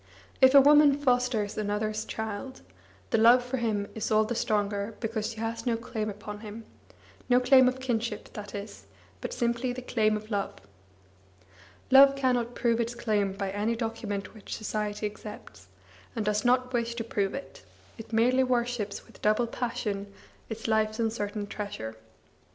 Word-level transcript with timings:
If 0.41 0.55
a 0.55 0.61
woman 0.61 0.97
fosters 0.97 1.59
another's 1.59 2.05
child, 2.05 2.61
her 3.11 3.19
love 3.19 3.43
for 3.45 3.57
him 3.57 3.87
is 3.93 4.09
all 4.09 4.23
the 4.23 4.33
stronger 4.33 4.95
because 4.99 5.29
she 5.29 5.35
has 5.39 5.67
no 5.67 5.77
claim 5.77 6.09
upon 6.09 6.39
him 6.39 6.65
no 7.29 7.39
claim 7.39 7.67
of 7.67 7.79
kinship, 7.79 8.33
that 8.33 8.55
is, 8.55 8.87
but 9.21 9.31
simply 9.31 9.73
the 9.73 9.83
claim 9.83 10.17
of 10.17 10.31
love. 10.31 10.55
Love 11.91 12.15
cannot 12.15 12.55
prove 12.55 12.79
its 12.79 12.95
claim 12.95 13.33
by 13.33 13.51
any 13.51 13.75
document 13.75 14.33
which 14.33 14.55
society 14.57 15.05
accepts, 15.05 15.67
and 16.15 16.25
does 16.25 16.43
not 16.43 16.73
wish 16.73 16.95
to 16.95 17.03
prove 17.03 17.35
it; 17.35 17.63
it 17.99 18.11
merely 18.11 18.43
worships 18.43 19.05
with 19.05 19.21
double 19.21 19.45
passion 19.45 20.11
its 20.49 20.67
life's 20.67 20.99
uncertain 20.99 21.45
treasure. 21.45 21.95